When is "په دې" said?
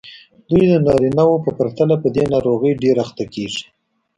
2.03-2.23